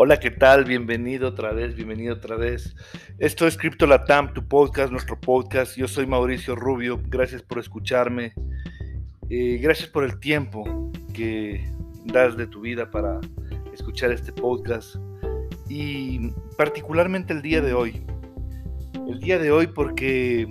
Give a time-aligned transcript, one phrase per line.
[0.00, 0.64] Hola, ¿qué tal?
[0.64, 2.76] Bienvenido otra vez, bienvenido otra vez.
[3.18, 5.76] Esto es Crypto Latam, tu podcast, nuestro podcast.
[5.76, 8.32] Yo soy Mauricio Rubio, gracias por escucharme.
[9.28, 11.68] Eh, gracias por el tiempo que
[12.04, 13.18] das de tu vida para
[13.74, 14.94] escuchar este podcast.
[15.68, 18.06] Y particularmente el día de hoy.
[19.08, 20.46] El día de hoy porque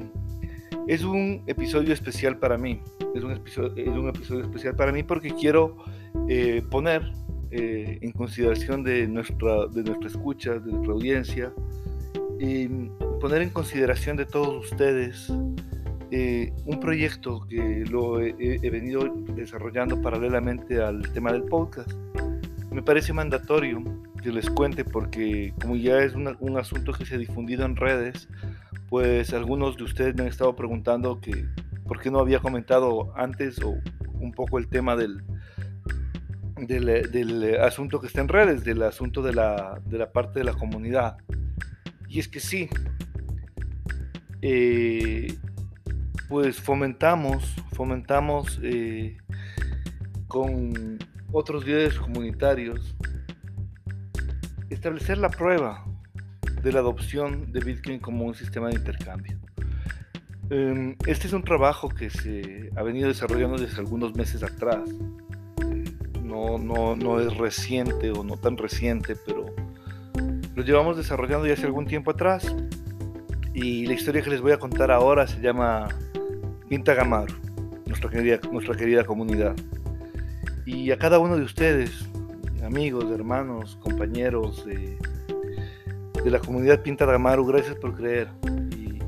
[0.87, 2.81] es un episodio especial para mí.
[3.15, 5.77] Es un episodio, es un episodio especial para mí porque quiero
[6.27, 7.13] eh, poner
[7.51, 11.53] eh, en consideración de nuestra, de nuestra escucha, de nuestra audiencia,
[12.39, 12.67] y
[13.19, 15.31] poner en consideración de todos ustedes
[16.11, 18.33] eh, un proyecto que lo he,
[18.69, 21.91] venido desarrollando paralelamente al tema del podcast.
[22.71, 23.83] Me parece mandatorio
[24.21, 28.29] que les cuente porque como ya es un asunto que se ha difundido en redes,
[28.89, 31.45] pues algunos de ustedes me han estado preguntando que
[31.87, 33.75] por qué no había comentado antes o
[34.19, 35.23] un poco el tema del,
[36.57, 39.81] del, asunto que está en redes, del asunto de la,
[40.13, 41.17] parte de la comunidad.
[42.07, 42.69] Y es que sí,
[44.41, 45.33] eh,
[46.29, 49.17] pues fomentamos, fomentamos eh,
[50.27, 50.99] con
[51.31, 52.95] otros líderes comunitarios
[54.69, 55.85] establecer la prueba
[56.61, 59.37] de la adopción de Bitcoin como un sistema de intercambio.
[60.49, 64.89] Em, este es un trabajo que se ha venido desarrollando desde algunos meses atrás
[66.57, 69.45] no, es reciente o no tan reciente, pero
[70.55, 72.55] lo llevamos desarrollando ya hace algún tiempo atrás.
[73.53, 75.87] Y la historia que les voy a contar ahora se llama
[76.69, 77.33] Pinta Gamaru,
[77.85, 79.55] nuestra querida, nuestra querida comunidad.
[80.65, 82.07] Y a cada uno de ustedes,
[82.63, 84.97] amigos, hermanos, compañeros de,
[86.23, 88.27] de la comunidad Pinta Gamaru, gracias por creer.
[88.71, 88.99] Y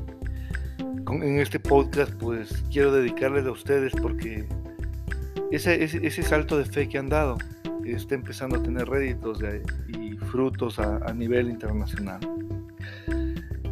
[1.08, 4.46] en este podcast, pues quiero dedicarles a ustedes porque
[5.50, 7.38] ese, ese, salto de fe que han dado
[7.84, 9.40] está empezando a tener réditos
[9.88, 12.20] y frutos a, nivel internacional.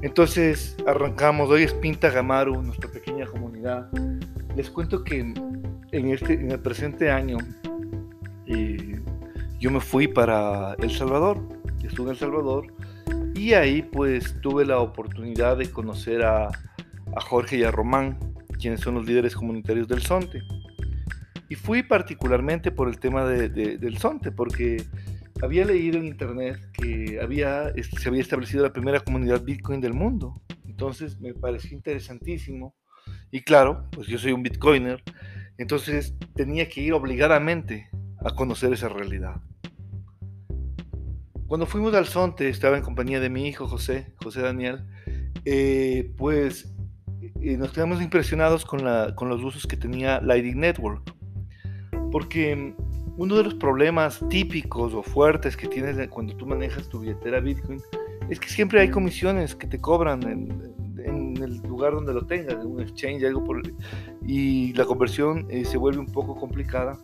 [0.02, 3.88] Entonces arrancamos, hoy es Pinta Gamaru, nuestra pequeña comunidad.
[4.56, 7.38] Les cuento que en, este, en el presente año
[8.47, 9.00] eh,
[9.58, 11.41] yo me fui para El Salvador,
[11.82, 12.72] estuve en El Salvador
[13.34, 18.19] y ahí pues tuve la oportunidad de conocer a, a Jorge y a Román,
[18.58, 20.42] quienes son los líderes comunitarios del Sonte.
[21.48, 24.84] Y fui particularmente por el tema del Sonte, porque
[25.42, 29.94] había leído en internet que había, este, se había establecido la primera comunidad Bitcoin del
[29.94, 30.42] mundo.
[30.66, 32.75] Entonces me pareció interesantísimo.
[33.31, 35.03] Y claro, pues yo soy un Bitcoiner,
[35.56, 37.88] entonces tenía que ir obligadamente
[38.25, 39.41] a conocer esa realidad.
[41.47, 44.87] Cuando fuimos al Sonte, estaba en compañía de mi hijo José, José Daniel,
[45.44, 46.75] eh, pues
[47.41, 51.14] eh, nos quedamos impresionados con, la, con los usos que tenía Lightning Network.
[52.10, 52.74] Porque
[53.19, 57.80] uno de los problemas típicos o fuertes que tienes cuando tú manejas tu billetera Bitcoin
[58.30, 60.78] es que siempre hay comisiones que te cobran en,
[61.42, 63.62] el lugar donde lo tengas, en un exchange, algo por
[64.26, 66.98] y la conversión eh, se vuelve un poco complicada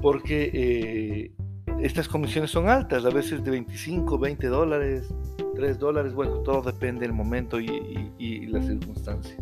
[0.00, 1.32] porque eh,
[1.80, 5.12] estas comisiones son altas, a veces de 25, 20 dólares,
[5.56, 9.36] 3 dólares, bueno, todo depende del momento y, y la circunstancia.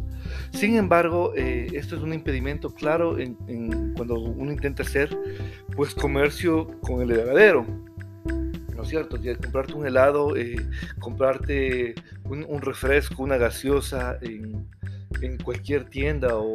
[0.52, 3.16] Sin embargo, eh, esto es un impedimento claro
[3.96, 5.16] cuando uno intenta hacer
[5.74, 7.66] pues comercio con el heladero.
[8.76, 9.16] ¿No es cierto?
[9.40, 10.56] Comprarte un helado, eh,
[10.98, 11.94] comprarte
[12.24, 14.66] un, refresco, una gaseosa en,
[15.44, 16.52] cualquier tienda o,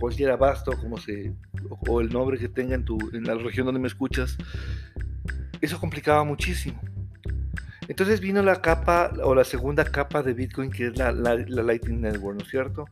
[0.00, 1.32] cualquier abasto, como se,
[1.86, 4.38] o, el nombre que tenga en, tu, en la región donde me escuchas,
[5.60, 6.80] eso complicaba muchísimo.
[7.88, 12.38] Entonces vino la capa o la segunda capa de Bitcoin que es la, Lightning Network,
[12.38, 12.86] ¿no es cierto?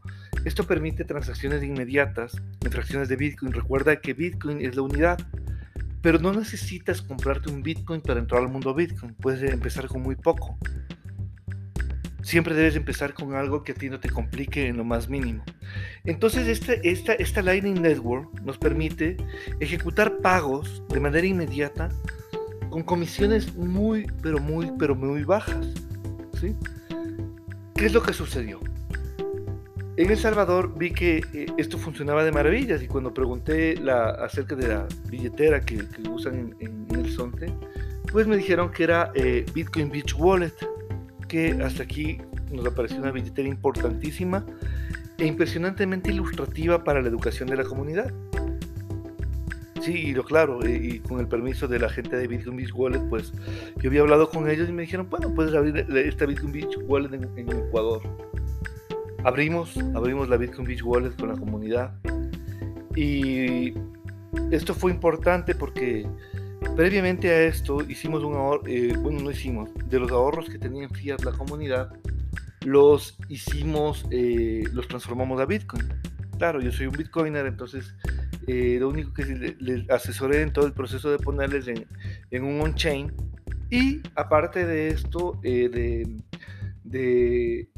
[0.45, 3.53] Esto permite transacciones inmediatas en de Bitcoin.
[3.53, 5.19] Recuerda que Bitcoin es la unidad,
[6.03, 9.15] pero no necesitas comprarte un Bitcoin para entrar al mundo Bitcoin.
[9.15, 10.59] Puedes empezar con muy poco.
[12.23, 15.45] Siempre debes empezar con algo que a ti no te complique en lo más mínimo.
[16.05, 19.17] Entonces este, esta, esta Lightning Network nos permite
[19.61, 21.91] ejecutar pagos de manera inmediata
[22.75, 25.65] con comisiones muy, pero muy, pero muy bajas.
[26.41, 26.57] ¿sí?
[27.77, 28.59] ¿Qué es lo que sucedió?
[29.97, 34.57] En El Salvador vi que eh, esto funcionaba de maravillas y cuando pregunté la, acerca
[34.57, 37.47] de la billetera que, usan en, el Sonte,
[38.11, 40.55] pues me dijeron que era eh, Bitcoin Beach Wallet,
[41.29, 42.19] que hasta aquí
[42.51, 44.45] nos apareció una billetera importantísima
[45.17, 48.13] e impresionantemente ilustrativa para la educación de la comunidad.
[49.85, 53.33] Sí, lo claro, y, con el permiso de la gente de Bitcoin Beach Wallet, pues
[53.77, 57.13] yo había hablado con ellos y me dijeron, bueno, puedes abrir esta Bitcoin Beach Wallet
[57.13, 58.03] en, Ecuador.
[59.25, 61.95] Abrimos, abrimos la Bitcoin Beach Wallet con la comunidad.
[62.97, 63.75] Y
[64.51, 66.07] esto fue importante porque
[66.77, 70.83] Previamente a esto hicimos un ahorro, eh, bueno, no hicimos, de los ahorros que tenía
[70.83, 71.93] en fiat la comunidad,
[72.65, 75.85] los hicimos, eh, los transformamos a Bitcoin.
[76.37, 77.95] Claro, yo soy un Bitcoiner, entonces
[78.47, 81.87] eh, lo único que les asesoré en todo el proceso de ponerles en,
[82.31, 83.13] en un on-chain
[83.71, 86.21] y aparte de esto, de,
[86.85, 87.69] de,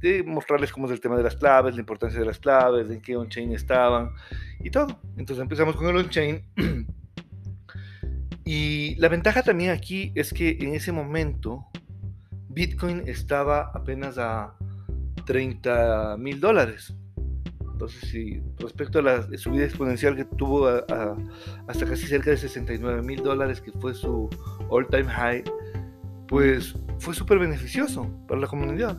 [0.00, 3.00] de, mostrarles cómo es el tema de las claves, la importancia de las claves, en
[3.00, 4.10] qué on-chain estaban
[4.60, 5.00] y todo.
[5.16, 6.42] Entonces empezamos con el on-chain.
[8.44, 11.66] y la ventaja también aquí es que en ese momento
[12.48, 14.54] Bitcoin estaba apenas a
[15.26, 16.94] 30 mil dólares.
[17.74, 23.20] Entonces, si respecto a la subida exponencial que tuvo hasta casi cerca de 69 mil
[23.20, 24.30] dólares, que fue su
[24.68, 25.42] all time high,
[26.28, 28.96] pues fue súper beneficioso para la comunidad.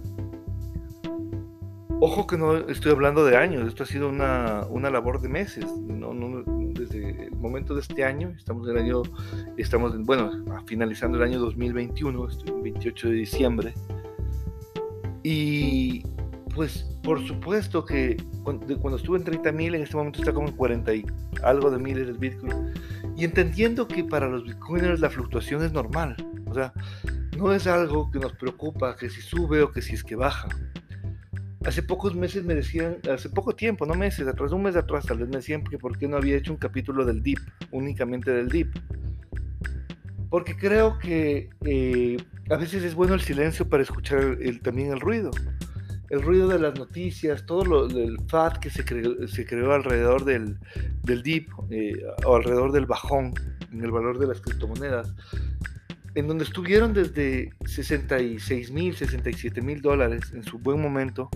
[2.02, 5.66] Ojo que no estoy hablando de años, esto ha sido una, una labor de meses,
[5.88, 6.44] no, no,
[6.74, 9.04] desde el momento de este año, estamos en el año,
[9.56, 10.32] estamos, bueno,
[10.66, 13.74] finalizando el año 2021, estoy el 28 de diciembre,
[15.24, 16.04] y
[16.54, 20.48] pues por supuesto que cuando, cuando estuve en 30 mil, en este momento está como
[20.48, 21.06] en 40 y
[21.44, 22.74] algo de miles del Bitcoin,
[23.16, 26.16] y entendiendo que para los Bitcoiners la fluctuación es normal,
[26.48, 26.74] o sea,
[27.38, 30.50] no es algo que nos preocupa, que si sube o que si es que baja.
[31.66, 35.06] Hace pocos meses me decían, hace poco tiempo, no meses, atrás de un mes atrás,
[35.06, 37.40] tal vez me decían que por qué no había hecho un capítulo del DIP,
[37.72, 38.76] únicamente del DIP.
[40.30, 42.18] Porque creo que eh,
[42.50, 45.32] a veces es bueno el silencio para escuchar el, también el ruido.
[46.10, 50.58] El ruido de las noticias, todo lo, el FAT que se creó, alrededor del,
[51.04, 51.94] del DIP eh,
[52.26, 53.34] o alrededor del bajón
[53.72, 55.14] en el valor de las criptomonedas
[56.16, 61.30] en donde estuvieron desde 66 mil, 67 mil dólares en su buen momento,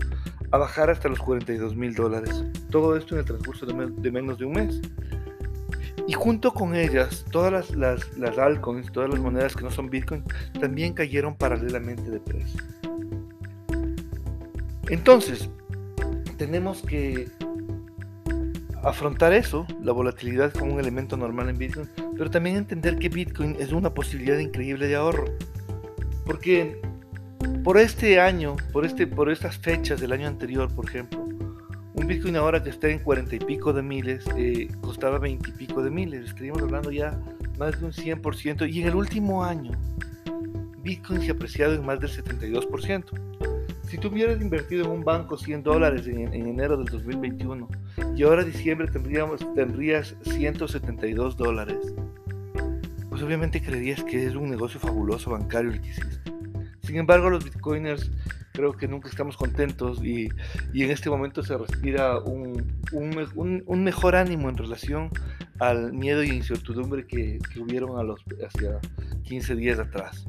[0.50, 2.44] a bajar hasta los 42 mil dólares.
[2.70, 4.80] Todo esto en el transcurso de, menos de un mes.
[6.08, 9.90] Y junto con ellas, todas las, las, las altcoins, todas las monedas que no son
[9.90, 10.24] Bitcoin,
[10.58, 12.79] también cayeron paralelamente de precio.
[14.90, 15.48] Entonces,
[16.36, 17.28] tenemos que
[18.82, 23.56] afrontar eso, la volatilidad como un elemento normal en Bitcoin, pero también entender que Bitcoin
[23.60, 25.26] es una posibilidad increíble de ahorro.
[26.24, 26.80] Porque
[27.62, 31.24] por este año, por, este, por estas fechas del año anterior, por ejemplo,
[31.94, 35.52] un Bitcoin ahora que está en cuarenta y pico de miles, eh, costaba 20 y
[35.52, 37.16] pico de miles, estaríamos hablando ya
[37.58, 39.70] más de un 100%, y en el último año,
[40.82, 43.29] Bitcoin se ha apreciado en más del 72%.
[43.90, 47.68] Si tú hubieras invertido en un banco 100 dólares en, enero del 2021
[48.16, 51.92] y ahora en diciembre tendríamos, tendrías 172 dólares,
[53.08, 56.18] pues obviamente creerías que es un negocio fabuloso bancario el que hiciste.
[56.84, 58.12] Sin embargo, los bitcoiners
[58.52, 60.28] creo que nunca estamos contentos y,
[60.72, 65.10] y en este momento se respira un, un, mejor ánimo en relación
[65.58, 68.78] al miedo y incertidumbre que, que hubieron a los, hacia
[69.24, 70.28] 15 días atrás.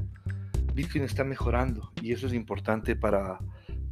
[0.74, 3.40] Bitcoin está mejorando y eso es importante para,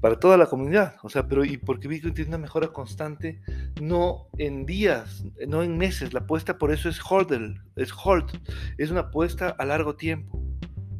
[0.01, 0.95] para toda la comunidad.
[1.03, 3.41] O sea, pero y porque Bitcoin tiene una mejora constante,
[3.81, 6.13] no en días, no en meses.
[6.13, 8.31] La apuesta por eso es hold, es hold,
[8.77, 10.41] es una apuesta a largo tiempo,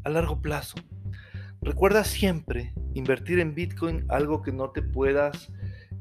[0.04, 0.78] a largo plazo.
[1.62, 5.52] Recuerda siempre invertir en Bitcoin algo que no te puedas,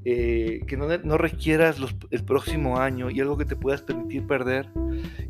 [0.05, 1.79] eh, que no, no requieras
[2.11, 4.71] el próximo año y algo que te puedas permitir perder.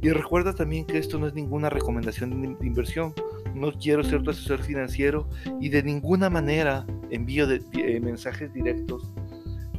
[0.02, 3.14] Y recuerda también que esto no es ninguna recomendación de inversión
[3.54, 5.28] no quiero ser tu asesor financiero
[5.60, 9.12] y de ninguna manera envío de, eh, mensajes directos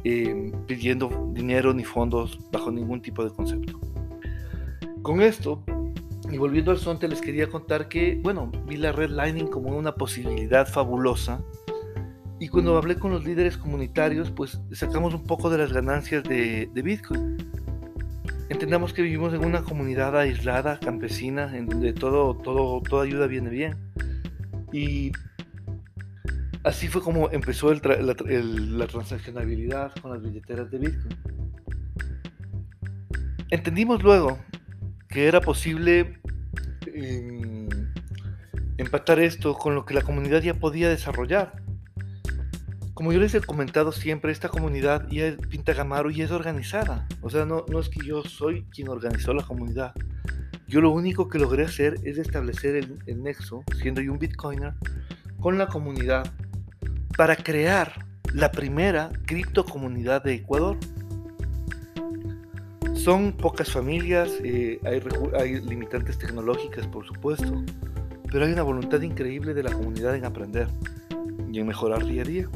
[0.04, 3.78] em, pidiendo dinero ni fondos bajo ningún tipo de concepto.
[5.02, 5.62] Con esto,
[6.30, 9.94] y volviendo al Sonte, les quería contar que, bueno, vi la red Lightning como una
[9.94, 11.42] posibilidad fabulosa.
[12.38, 16.70] Y cuando hablé con los líderes comunitarios, pues sacamos un poco de las ganancias de,
[16.72, 17.49] de Bitcoin.
[18.50, 23.48] Entendamos que vivimos en una comunidad aislada, campesina, en donde todo, todo, toda ayuda viene
[23.48, 23.76] bien.
[24.72, 25.12] Y
[26.64, 31.16] así fue como empezó la, transaccionabilidad con las billeteras de Bitcoin.
[33.50, 34.36] Entendimos luego
[35.08, 36.20] que era posible
[36.92, 37.68] em,
[38.78, 41.59] empatar esto con lo que la comunidad ya podía desarrollar.
[43.00, 47.08] Como yo les he comentado siempre, esta comunidad ya es Pinta Gamaro y es organizada.
[47.22, 49.94] O sea, no, es que yo soy quien organizó la comunidad.
[50.68, 52.76] Yo lo único que logré hacer es establecer
[53.06, 54.74] el, nexo, siendo yo un bitcoiner,
[55.40, 56.30] con la comunidad
[57.16, 58.04] para crear
[58.34, 60.76] la primera criptocomunidad de Ecuador.
[62.92, 65.00] Son pocas familias, eh, hay,
[65.38, 67.64] hay limitantes tecnológicas por supuesto,
[68.30, 70.68] pero hay una voluntad increíble de la comunidad en aprender
[71.50, 72.48] y en mejorar día a día.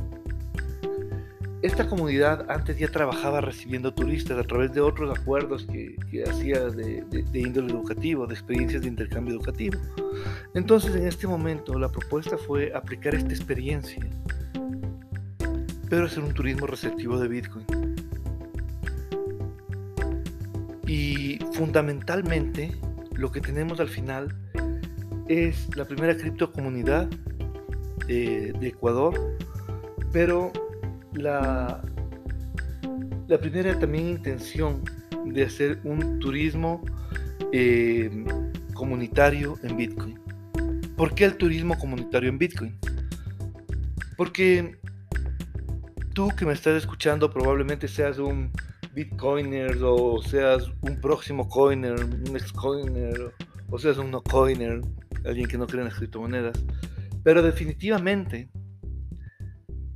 [1.64, 7.02] Esta comunidad antes ya trabajaba recibiendo turistas a través de otros acuerdos que, hacía de,
[7.32, 9.78] índole educativo, de experiencias de intercambio educativo.
[10.52, 14.06] Entonces en este momento la propuesta fue aplicar esta experiencia,
[15.88, 17.66] pero hacer un turismo receptivo de Bitcoin.
[20.86, 22.76] Y fundamentalmente
[23.14, 24.36] lo que tenemos al final
[25.28, 27.08] es la primera criptocomunidad
[28.06, 29.18] de Ecuador,
[30.12, 30.52] pero
[31.14, 31.82] la,
[33.28, 34.82] la primera también intención
[35.26, 36.84] de hacer un turismo
[37.52, 38.24] eh,
[38.74, 40.18] comunitario en Bitcoin.
[40.96, 42.78] ¿Por qué el turismo comunitario en Bitcoin?
[44.16, 44.78] Porque
[46.12, 48.50] tú que me estás escuchando probablemente seas un
[48.94, 53.34] Bitcoiner o seas un próximo coiner, un ex-coiner
[53.68, 54.80] o seas un no-coiner,
[55.24, 56.62] alguien que no cree en las criptomonedas.
[57.24, 58.48] Pero definitivamente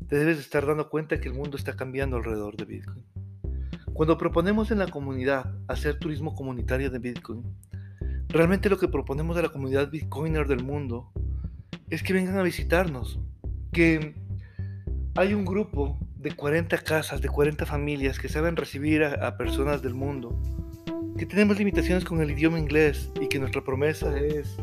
[0.09, 3.05] te debes estar dando cuenta que el mundo está cambiando alrededor de Bitcoin.
[3.93, 7.45] Cuando proponemos en la comunidad hacer turismo comunitario de Bitcoin,
[8.29, 11.13] realmente lo que proponemos a la comunidad Bitcoiner del mundo
[11.91, 13.21] es que vengan a visitarnos,
[13.73, 14.15] que
[15.15, 19.95] hay un grupo de 40 casas, de 40 familias que saben recibir a, personas del
[19.95, 20.41] mundo,
[21.19, 24.57] que tenemos limitaciones con el idioma inglés y que nuestra promesa es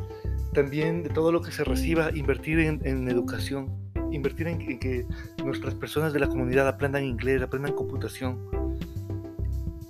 [0.53, 3.84] también de todo lo que se reciba invertir en educación
[4.15, 5.05] invertir en, que
[5.43, 8.39] nuestras personas de la comunidad aprendan inglés, aprendan computación,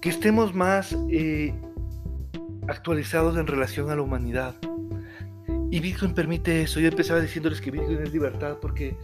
[0.02, 1.54] que estemos más eh,
[2.68, 4.56] actualizados en relación a la humanidad.
[5.72, 6.80] Y Bitcoin permite eso.
[6.80, 8.98] Yo empezaba diciéndoles que Bitcoin es libertad porque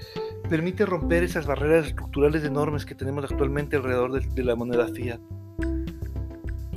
[0.49, 5.19] permite romper esas barreras estructurales enormes que tenemos actualmente alrededor de, de la moneda fiat.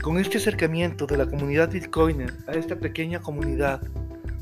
[0.03, 3.81] Con este acercamiento de la comunidad Bitcoiner a esta pequeña comunidad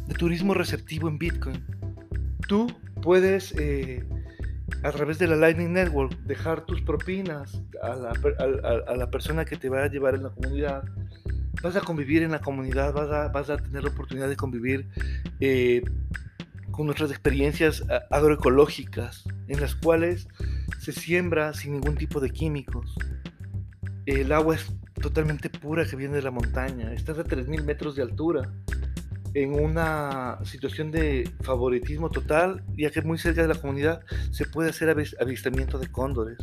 [0.08, 1.64] de turismo receptivo en Bitcoin,
[2.48, 2.66] tú
[3.02, 4.02] puedes eh,
[4.82, 9.84] a través de la Lightning Network dejar tus propinas a la, persona que te va
[9.84, 10.84] a llevar en la comunidad.
[11.62, 14.88] Vas a convivir en la comunidad, vas a, tener la oportunidad de convivir
[15.40, 15.82] eh,
[16.70, 20.28] con nuestras experiencias agroecológicas, en las cuales
[20.78, 22.94] se siembra sin ningún tipo de químicos.
[24.06, 28.02] El agua es totalmente pura que viene de la montaña, estás a 3.000 metros de
[28.02, 28.50] altura
[29.34, 34.70] en una situación de favoritismo total, ya que muy cerca de la comunidad se puede
[34.70, 36.38] hacer avistamiento de cóndores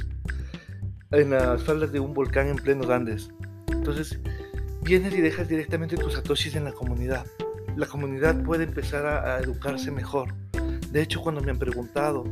[1.11, 3.29] en las faldas de un volcán en pleno Andes.
[3.67, 4.19] Entonces,
[4.81, 7.25] vienes y dejas directamente tus satoshis en la comunidad.
[7.75, 10.33] La comunidad puede empezar a, educarse mejor.
[10.91, 12.25] De hecho, cuando me han preguntado,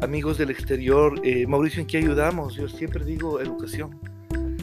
[0.00, 2.54] amigos del exterior, eh, Mauricio, ¿en qué ayudamos?
[2.54, 3.98] Yo siempre digo educación.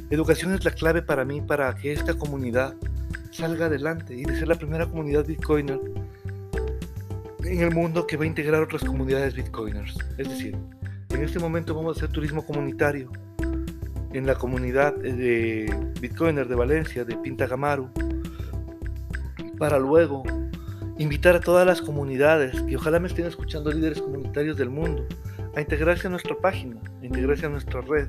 [0.10, 2.76] Educación es la clave para mí, para que esta comunidad
[3.31, 5.79] salga adelante y de ser la primera comunidad bitcoiner
[7.43, 9.98] en el mundo que va a integrar otras comunidades bitcoiners.
[10.17, 10.57] Es decir,
[11.10, 13.12] en este momento vamos a hacer turismo comunitario
[14.13, 17.89] en la comunidad de bitcoiner de Valencia, de Pinta Gamaru,
[19.57, 20.24] para luego
[20.98, 25.05] invitar a todas las comunidades que ojalá me estén escuchando líderes comunitarios del mundo
[25.55, 28.07] a integrarse a nuestra página, a integrarse a nuestra red,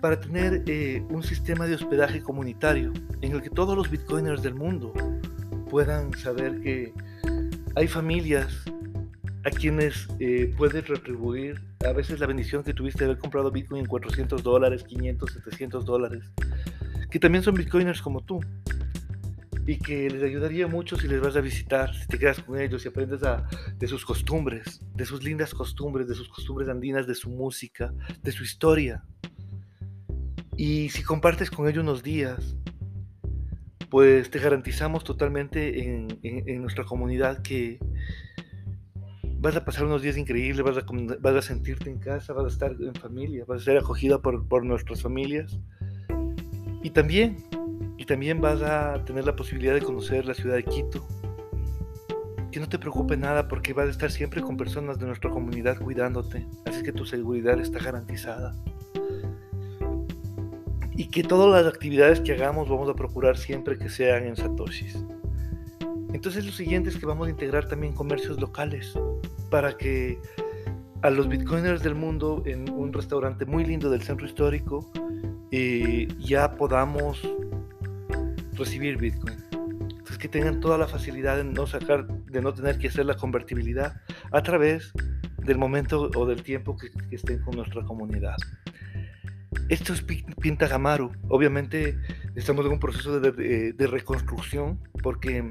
[0.00, 4.54] para tener eh, un sistema de hospedaje comunitario en el que todos los bitcoiners del
[4.54, 4.92] mundo
[5.70, 6.92] puedan saber que
[7.74, 8.64] hay familias
[9.44, 13.82] a quienes eh, puedes retribuir a veces la bendición que tuviste de haber comprado Bitcoin
[13.82, 16.24] en 400 dólares, 500, 700 dólares,
[17.10, 18.40] que también son Bitcoiners como tú,
[19.66, 22.84] y que les ayudaría mucho si les vas a visitar, si te quedas con ellos
[22.84, 23.20] y aprendes
[23.78, 28.32] de sus costumbres, de sus lindas costumbres, de sus costumbres andinas, de su música, de
[28.32, 29.04] su historia.
[30.56, 32.56] Y si compartes con ellos unos días,
[33.90, 37.78] pues te garantizamos totalmente en, nuestra comunidad que
[39.38, 42.74] vas a pasar unos días increíbles, vas a, a sentirte en casa, vas a estar
[42.80, 45.58] en familia, vas a ser acogida por, por nuestras familias.
[46.82, 47.36] Y también,
[47.98, 51.06] y también vas a tener la posibilidad de conocer la ciudad de Quito.
[52.50, 55.78] Que no te preocupe nada porque vas a estar siempre con personas de nuestra comunidad
[55.78, 56.46] cuidándote.
[56.64, 58.54] Así que tu seguridad está garantizada
[60.96, 64.96] y que todas las actividades que hagamos vamos a procurar siempre que sean en satoshis.
[66.12, 68.94] Entonces lo siguiente es que vamos a integrar también comercios locales
[69.50, 70.18] para que
[71.02, 74.90] a los bitcoiners del mundo en un restaurante muy lindo del centro histórico
[75.50, 77.20] eh, ya podamos
[78.54, 79.36] recibir bitcoin.
[79.52, 83.14] Entonces que tengan toda la facilidad de no sacar, de no tener que hacer la
[83.14, 84.00] convertibilidad
[84.32, 84.92] a través
[85.44, 88.36] del momento o del tiempo que estén con nuestra comunidad.
[89.68, 91.12] Esto es Pinta Gamaru.
[91.28, 91.98] Obviamente
[92.34, 95.48] estamos en un proceso de, reconstrucción porque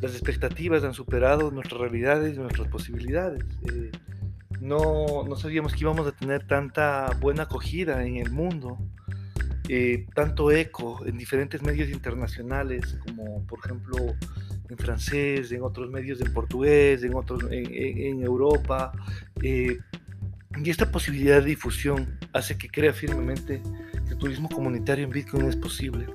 [0.00, 3.44] las expectativas han superado nuestras realidades y nuestras posibilidades.
[3.72, 3.90] Eh,
[4.60, 8.78] no, no sabíamos que íbamos a tener tanta buena acogida en el mundo,
[9.68, 13.96] eh, tanto eco en diferentes medios internacionales, como por ejemplo
[14.68, 18.92] en francés, en otros medios en portugués, en otros en, Europa.
[19.42, 19.78] Eh,
[20.56, 25.46] y esta posibilidad de difusión hace que crea firmemente que el turismo comunitario en Bitcoin
[25.46, 26.06] es posible.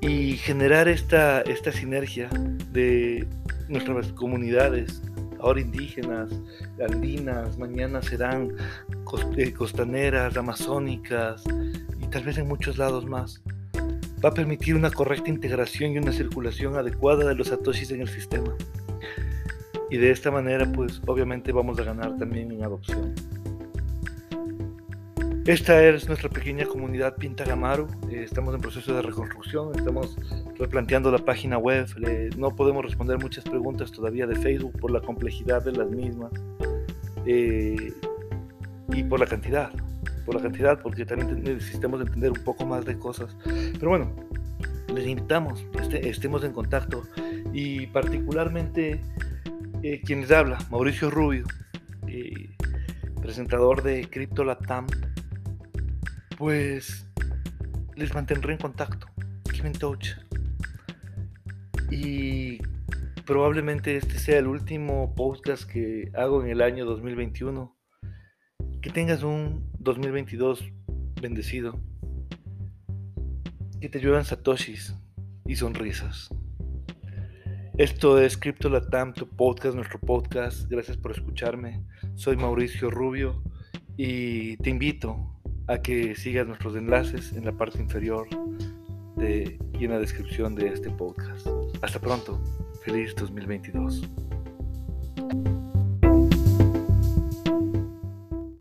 [0.00, 2.28] Y generar esta, esta sinergia
[2.72, 3.28] de
[3.68, 5.02] nuestras comunidades,
[5.40, 6.30] ahora indígenas,
[6.90, 8.54] andinas, mañana serán
[9.36, 11.44] eh, costaneras, amazónicas
[12.00, 13.42] y tal vez en muchos lados más
[14.24, 18.08] va a permitir una correcta integración y una circulación adecuada de los satoshis en el
[18.08, 18.54] sistema.
[19.90, 23.14] Y de esta manera, pues obviamente vamos a ganar también en adopción.
[25.46, 27.86] Esta es nuestra pequeña comunidad Pinta Gamaru.
[28.10, 30.14] Eh, estamos en proceso de reconstrucción, estamos
[30.58, 31.86] replanteando la página web.
[32.36, 36.32] no podemos responder muchas preguntas todavía de Facebook por la complejidad de las mismas
[37.24, 37.94] eh,
[38.92, 39.72] y por la cantidad
[40.28, 43.34] por la cantidad, porque también necesitamos entender un poco más de cosas.
[43.46, 44.12] Pero bueno,
[44.94, 47.02] les invitamos, este, estemos en contacto
[47.54, 49.00] y particularmente
[49.82, 51.44] eh, les habla, Mauricio Rubio,
[52.06, 52.56] eh,
[53.20, 54.86] presentador de Crypto Latam,
[56.36, 57.06] pues
[57.96, 59.06] les mantendré en contacto,
[59.50, 60.10] keep in touch.
[61.90, 62.58] Y
[63.24, 67.76] probablemente este sea el último podcast que hago en el año 2021.
[68.80, 70.64] Que tengas un 2022
[71.20, 71.80] bendecido.
[73.80, 74.94] Que te lluevan satoshis
[75.46, 76.30] y sonrisas.
[77.78, 80.68] Esto es Crypto Latam, tu podcast, nuestro podcast.
[80.68, 81.80] Gracias por escucharme.
[82.16, 83.40] Soy Mauricio Rubio
[83.96, 85.16] y te invito
[85.68, 88.26] a que sigas nuestros enlaces en la parte inferior
[89.20, 91.46] y en la descripción de este podcast.
[91.80, 92.42] Hasta pronto.
[92.82, 94.02] Feliz 2022.